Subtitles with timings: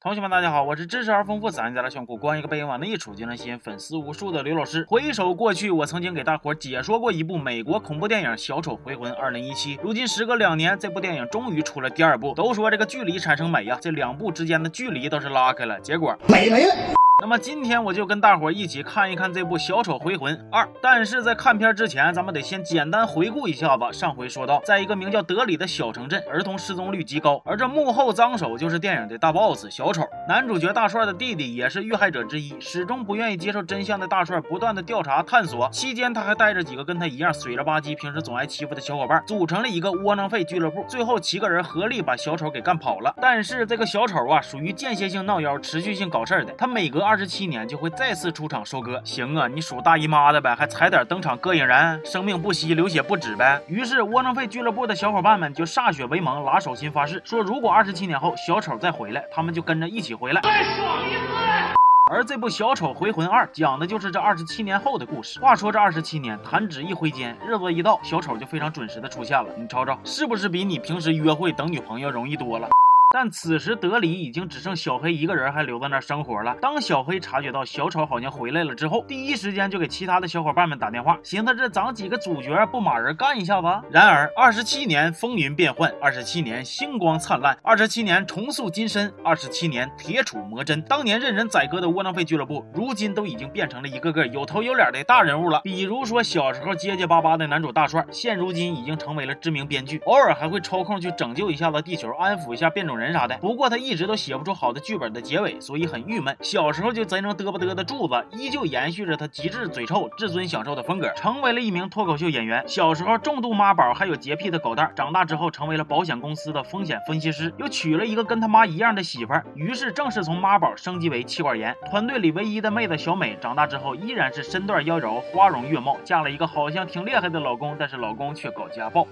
[0.00, 4.86] 同学们，大家好，我是知识而丰富、自然加的炫酷、光一个背影往那一杵就能吸引粉丝无数的刘老师。
[4.88, 9.76] 回首过去，我曾经给大伙解说过一部美国恐怖电影《小丑回魂》二零一七。
[9.82, 12.32] 如今时隔两年，这部电影终于出了第二部。
[12.32, 16.97] 都说这个距离产生美呀，这两部之间的距离倒是拉开了，结果美没了。
[17.20, 23.92] 那么今天我就跟大伙一起看一看这部《小丑回魂二》，但是在看片之前，咱们得先简单回顾一下子。
[23.92, 30.04] 上回说到，在一个名叫德里的小城镇，儿童失踪率极高，而这幕后脏手就是电影的大 boss 小丑。
[30.28, 40.84] 男主角大帅的弟弟也是遇害者之一，始终不愿意接受真相的大帅不断的调查探索，期间他还带着几个跟他一样水了吧唧、平时总爱欺负的小伙伴，组成了一个窝囊废俱乐部。
[40.86, 43.12] 最后七个人合力把小丑给干跑了。
[43.20, 47.88] 但是这个小丑啊，属于间歇性闹妖、持续性搞事儿的，他每隔二十七年就会。
[47.98, 53.60] 再次出场收割，行啊，你属大姨妈的呗，还踩点登场膈应人，生命不息，流血不止呗。
[53.66, 61.74] 于是窝囊废俱乐部的小伙伴们就歃血为盟，拉手心发誓，说如果二十七年后小丑再回来，他们就跟着一起回来，再爽一次。
[62.12, 65.40] 而这部《小丑回魂二》讲的就是这二十七年后的故事。
[65.40, 69.50] 话说这二十七年，弹指一挥间，日子一到，小丑就非常准时的出现了。
[69.58, 72.68] 你瞅瞅，是不是比你平时约会等女朋友容易多了？
[73.10, 76.54] 但此时德里已经只剩小黑一个人还留在那儿生活了。
[76.60, 83.66] 当小黑察觉到小丑好像回来了之后，第一时间就给其他的小伙伴们打电话，寻思这咱几个主角不马人干一下子。
[83.90, 90.82] 然而二十七年风云变幻，二十七年星光灿烂，二十七年重塑金身，二十七年铁杵磨针。
[90.82, 95.62] 当年任人宰割的窝囊废俱乐部，如今都已经变成了一个个有头有脸的大人物了。
[95.64, 102.97] 比如说小时候结结巴巴的男主大帅，现如今已经成为了知名编剧，偶尔还会抽空去拯救一下子地球，安抚一下变种。
[102.98, 106.36] 人啥的，不过他一直都写不出好的剧本的结尾，所以很郁闷。
[106.40, 112.62] 小时候就贼能嘚吧嘚的柱子，依旧延续着他极致嘴臭、至尊享受的风格，成为了一名脱口秀演员。
[112.66, 121.74] 小时候重度妈宝还有洁癖的狗蛋，长大之后成为了保险公司的风险分析师，又娶了一个跟他妈一样的媳妇儿，于是正式从妈宝升级为妻管严。
[121.90, 129.06] 团队里唯一的妹子小美，长大之后依然是身段妖娆、花容月貌，嫁了一个好像挺厉害的老公，但是老公却搞家暴。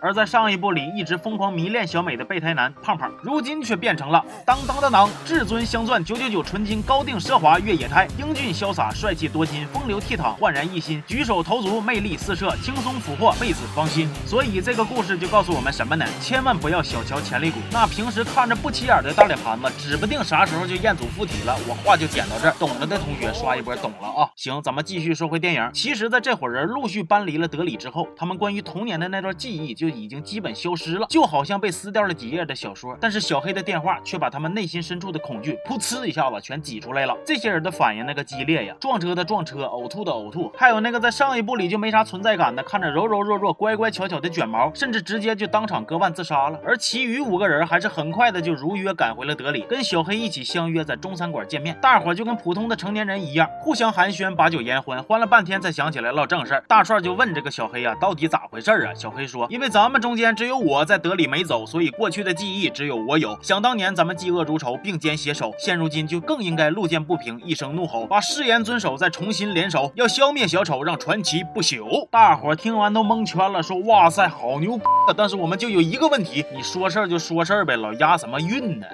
[0.00, 3.10] 而在上一部里一直疯狂迷恋小美的备胎男胖胖。
[3.26, 14.08] 如今却变成了当当当当，至尊镶钻九九九纯金高定奢华越野胎，英俊潇洒帅气多金风流倜傥焕然一新，举手投足魅力四射，轻松俘获妹子芳心。
[14.24, 16.06] 所以这个故事就告诉我们什么呢？
[16.20, 21.58] 千万不要小瞧潜力股，那平时看着不起眼的大脸盘子，指不定啥时候就彦祖附体了。
[21.68, 24.30] 我话就点到这儿，懂了的同学刷一波懂了啊！
[24.36, 25.68] 行，咱们继续说回电影。
[25.72, 32.96] 其实，在这伙人陆续搬离了德里之后，他们关于童年的那段记忆就已经基本消失了，就好像被撕掉了几页的小说。
[33.00, 33.56] 但是是小黑。
[33.56, 37.16] 的电话却把他们内心深处的恐惧噗呲一下子全挤出来了。
[37.24, 46.60] 这些人的反应那个激烈呀，撞车的撞车，呕吐的呕吐，还有那个在上一部里就没啥存在感的，看着柔柔弱弱、乖乖巧巧的卷毛，甚至直接就当场割腕自杀了。
[46.66, 51.74] 而其余五个人还是很快的就如约赶回了德里，跟小黑一起相约在中餐馆见面。
[51.80, 56.62] 大伙就跟普通的成年人一样，互相寒暄，把酒言欢，欢了半天才想起来唠正事儿。
[56.68, 58.92] 大帅就问这个小黑啊，到底咋回事啊？
[58.92, 63.38] 小黑说，因为咱们中间只有我在德里没走，所以过去的记忆只有我有。
[63.42, 72.08] 想当年咱们嫉恶如仇，并肩携手，现如今就更应该路见不平一声怒吼，把誓言遵守，再重新联手，要消灭小丑，让传奇不朽。
[72.10, 74.78] 大伙听完都蒙圈了，说哇塞，好牛！
[75.16, 78.86] 但是我们就有一个问题，你说事儿就说事儿呗，老押什么韵呢？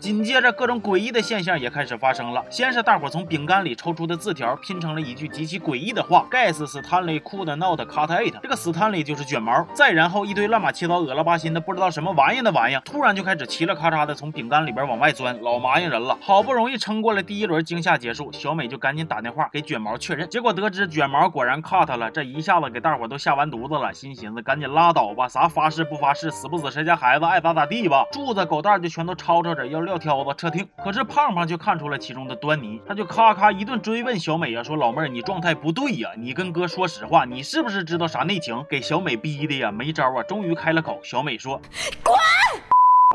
[0.00, 2.42] 紧接着，各种诡异的现象也开始发生了。
[2.48, 9.66] 先是大伙从饼干里抽出的字条拼成了一句极其诡异的话：“Guess Stanley could not cut it。”这个斯坦利就是卷毛。
[9.74, 16.16] 再然后，一堆乱七糟、恶了吧心的不知道什么玩意的玩意，突然就开始嘁哩咔嚓的从饼干里边往外钻，老麻烦人了。
[16.22, 28.06] 好不容易撑过了第一轮惊吓结束，小美就赶紧打电话给卷毛确认，结果得知卷毛果然 cut 了，这一下子给大伙都吓完犊子了，心寻思赶紧拉倒吧，啥发誓不发誓，死不死谁家孩子爱咋咋地吧。
[28.10, 29.89] 柱子狗蛋就全都吵吵着要。
[29.90, 38.64] 撂挑子撤听，可是胖胖就看出了其中的端倪，他就咔咔一顿追问小美啊，说老妹儿你状态不对呀，你跟哥说实话，你是不是知道啥内情？
[38.70, 41.60] 给小美逼的呀，没招啊，终于开了口，小美说，
[42.04, 42.14] 滚。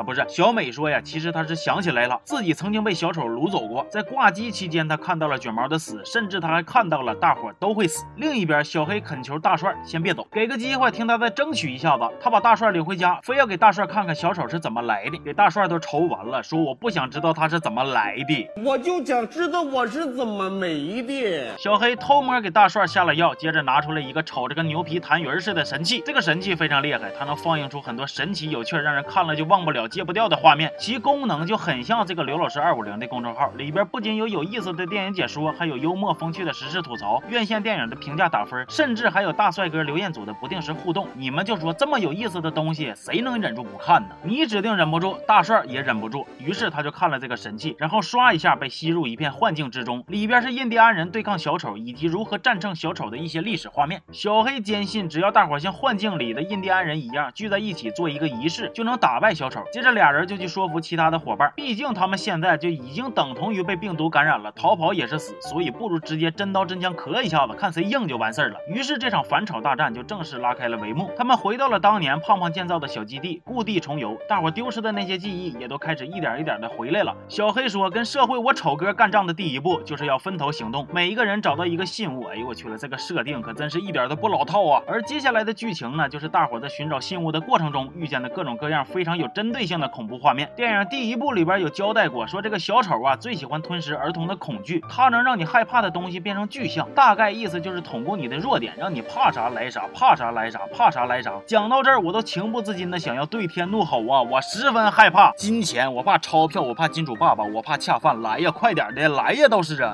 [0.06, 8.06] 啊，不是小美说呀，其实她是想起来了，自己曾经被小丑掳走过，在挂机期间，她看到了卷毛的死，甚至她还看到了大伙都会死。
[8.18, 12.04] 另一边，小黑恳求大帅先别走，给个机会听他再争取一下子。
[12.22, 21.58] 他把大帅领回家，非要给大帅看看小丑是怎么来的，给大帅都愁完了，说我不想知道他是怎么来的，我就想知道我是怎么没的。
[21.58, 29.88] 小黑偷摸给大帅下了药，接着拿出来一个瞅着跟牛皮弹云似的神器，这个神器非常厉害，它能放映出很多神奇有趣、让人看了就忘不了。
[29.95, 41.07] 戒不掉的画面，其功能就很像这个刘老师二五零的公众号，里边不仅有有意思的电影解说，还有幽默风趣的时事吐槽、院线电影的评价打分，甚至还有大帅哥刘彦祖的不定时互动。
[41.13, 44.09] 你们就说这么有意思的东西，谁能忍住不看呢？
[44.21, 54.01] 你指定忍不住，大帅也忍不住，于是他就看了这个神器，然后刷一下被吸入一片幻境之中，里边是印第安人对抗小丑以及如何战胜小丑的一些历史画面。
[54.12, 59.63] 小黑坚信，只要大伙像幻境里的印第安人一样聚在一起做一个仪式，就能打败小丑。
[59.71, 68.58] 接着这俩人就去说服其他的伙伴，毕竟他们现在就已经等同于被病毒感染了，逃跑也是死，所以不如直接真刀真枪磕一下子，看谁硬就完事儿了。
[68.68, 71.12] 于是这场反丑大战就正式拉开了帷幕。
[71.16, 77.16] 他们回到了当年胖胖建造的小基地，故地重游，大伙丢失的那些记忆也都开始一点一点的回来了。
[77.28, 82.24] 小黑说，跟社会我丑哥干仗的第一步就是要分头行动，每一个人找到一个信物。
[82.24, 84.82] 哎呦我去了，这个设定可真是一点都不老套啊！
[84.88, 90.50] 而接下来的剧情呢，就是大伙在寻找信物的过程中遇见的各种各样非常有针对性的恐怖画面。
[90.56, 101.31] 电影第一部里边有交代过，说这个小丑啊最喜欢吞噬儿童的恐惧，他能让你害怕的东西变成具象，大概意思就是捅咕你的弱点，让你怕啥来啥，怕啥来啥，怕啥来啥。
[101.45, 104.22] 讲到这儿，我都情不自禁的想要对天怒吼啊！
[104.22, 109.94] 我十分害怕金钱，我怕钞票，我怕金主爸爸，我怕恰饭，来呀，快点的，来呀，都是啊。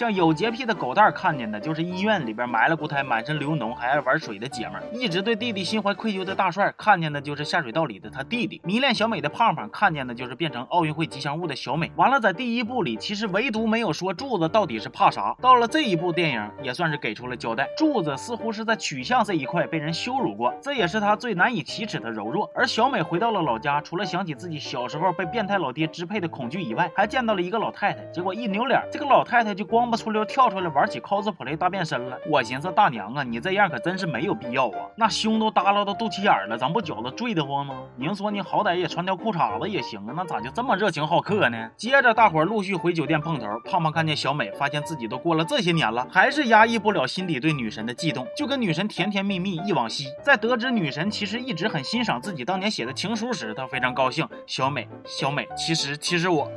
[0.00, 11.92] 像有洁癖的狗蛋看见的，就是医院里边埋了骨胎、满身流脓还爱玩水的姐们儿；一直对弟弟心怀愧疚的大帅看见的，就是下水道里的他弟弟；迷恋小美的胖胖看见的，就是变成奥运会吉祥物的小美。
[11.96, 15.36] 完了，在第一部里，其实唯独没有说柱子到底是怕啥。
[15.38, 17.68] 到了这一部电影，也算是给出了交代。
[17.76, 22.50] 柱子似乎是在取向这一块被人羞辱过，这也是他最难以启齿的柔弱。
[22.54, 28.02] 而小美回到了老家，除了想起自己小时候被变态老爹支配的恐惧以外，还见到了一个老太太。
[28.06, 29.89] 结果一扭脸，这个老太太就光。
[29.90, 37.74] 不出溜跳出来玩起 cosplay 大变身了，我寻思大娘啊，你这样可真是没有必要啊，那胸都耷拉到肚脐眼了，咱不觉得坠得慌吗？
[37.96, 41.70] 您说你好歹也穿条裤衩子也行啊，那咋就这么热情好客呢？
[41.76, 50.06] 接着大伙陆续回酒店碰头，胖胖看见小美，发现自己都过了这些年了，还是压抑不了心底对女神的悸动，就跟女神甜甜蜜蜜忆往昔。
[50.22, 54.26] 在得知女神其实一直很欣赏自己当年写的情书时，他非常高兴。
[54.46, 56.50] 小美，小美，其实其实我。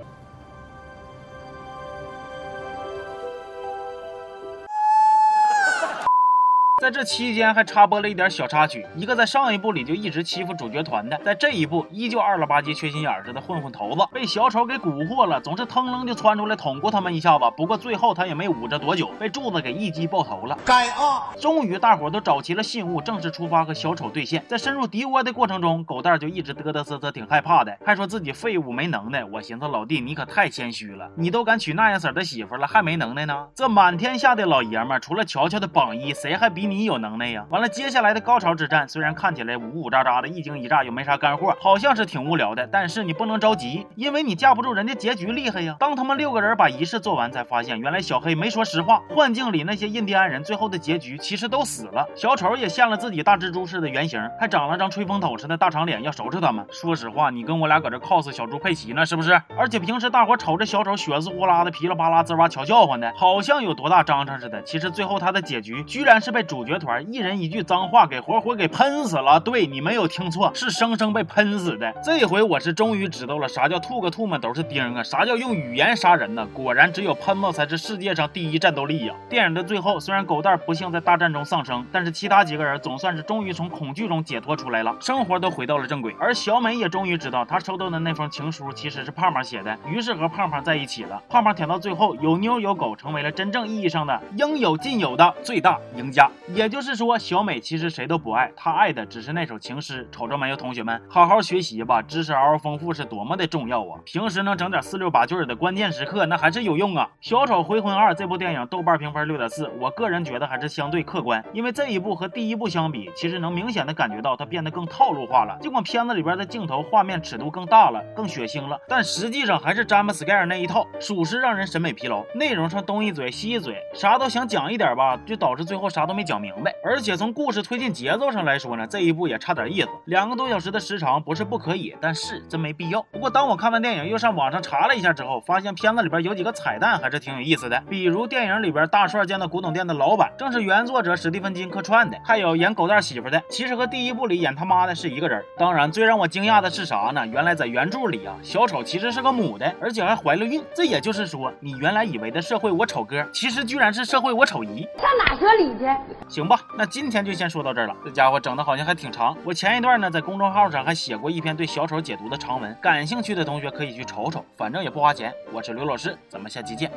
[6.84, 17.46] 在这期间还插播了一点小插曲，一个在上一部里就一直欺负主角团的，在这一部依旧二了吧唧、缺心眼似的混混头子，被小丑给蛊惑了，总是腾楞就窜出来捅咕他们一下子。
[17.56, 20.60] 不过最后他也没捂着多久，被柱子给一击爆头了。
[20.66, 21.32] 该啊！
[21.40, 24.44] 终于大伙都找齐了信物，正式出发和小丑对线。
[24.50, 29.24] 在深入敌窝的过程中，狗蛋就一直嘚嘚瑟瑟，挺害怕的，还说自己废物没能耐。
[29.24, 33.48] 我寻思老弟你可太谦虚了，你都敢娶那样色的媳妇了，还没能耐呢？
[33.56, 36.73] 这满天下的老爷们，除了乔乔的榜一，谁还比你？
[36.74, 37.46] 你有能耐呀！
[37.52, 42.68] 完了，接下来的高潮之战虽然看起来呜呜喳喳的，一惊一乍又没啥干货，好像是挺无聊的。
[42.72, 45.76] 但是你不能着急，因为你架不住人家结局厉害呀。
[45.80, 52.08] 当他们六个人把仪式做完，才发现原来小黑没说实话，幻境里那些印第安人最后的结局其实都死了。
[52.16, 56.66] 小丑也现了自己大蜘蛛似的原形，还长了张吹风筒似的大长脸，要收拾他们。
[56.72, 59.40] 说实话，你跟我俩搁这 cos 小猪佩奇呢，是不是？
[59.56, 64.62] 而且平时大伙瞅着小丑血丝呼啦的噼里啪啦滋哇瞧叫唤的，好像有多大章程似的。
[64.64, 67.14] 其实最后他的结局居然是被主角团。
[67.14, 69.40] 一人一句脏话，给活活给喷死了。
[69.40, 71.94] 对你没有听错，是生生被喷死的。
[72.04, 76.48] 这回我是终于知道了，啥叫吐个吐沫都是钉啊，啥叫用语言杀人呢？
[76.54, 79.14] 果然只有喷子才是世界上第一战斗力呀！
[79.30, 86.16] 电影的最后，虽然狗蛋不幸在大战中丧生，但是其他几个人总算是终于从恐惧中解脱出来了，生活都回到了正轨。
[86.20, 91.22] 而小美也终于知道，她收到的那封情书其实是胖胖写的，于是和胖胖在一起了。
[91.30, 96.30] 胖胖舔到最后，有妞有狗，成为了真正意义上的应有尽有的最大赢家。
[96.56, 96.94] 也就是。
[96.94, 100.08] 说小美其实谁都不爱，她爱的只是那首情诗。
[100.12, 104.00] 瞅着没有，同学们，好好学习吧，知识嗷嗷丰富是多么的重要啊！
[104.06, 107.10] 平时能整点四六八句的关键时刻，那还是有用啊。
[107.20, 115.58] 小丑回魂二这部电影豆瓣评分六点四，我个人觉得还是相对客观，因为这一部和第一部相比，其实能明显的感觉到它变得更套路化了。
[115.60, 122.24] 尽管片子里边的镜头画面尺度更大了，更血腥了，但实际上还是詹姆斯盖尔那一套，属实让人审美疲劳。
[122.36, 126.74] 内容上东一嘴西一嘴，啥都想讲一点吧，就导致最后啥都没讲讲明白。
[126.84, 129.90] 而且从故事推进节奏上来说呢，这一部也差点意思。
[130.06, 133.04] 两个多小时的时长不是不可以，但是真没必要。
[133.12, 137.80] 不过当我看完电影又上网上查了一下之后，发现片子里边有几个彩蛋还是挺有意思的。
[137.88, 142.18] 比如电影里边大帅见到古董店的老板，正是原作者史蒂芬金客串的。
[142.26, 145.44] 还有演狗蛋媳妇的，其实和第一部里演他妈的是一个人。
[145.56, 147.28] 当然，最让我惊讶的是啥呢？
[147.28, 150.64] 原来在原著里啊，小丑其实是个母的，而且还怀了孕。
[150.74, 154.88] 这也就是说，你原来以为的社会我丑哥，其实居然是社会我丑姨。
[154.98, 155.86] 上哪说理去？
[156.28, 157.96] 行吧，那今天就先说到这儿了。
[158.04, 159.38] 这家伙整的好像还挺长。
[159.44, 165.34] 我前一段呢在公众号上还写过一篇对小丑解读的长文，感兴趣的同学可以去瞅瞅，反正也不花钱。
[165.52, 166.90] 我是刘老师，咱们下期见。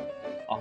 [0.49, 0.57] 啊。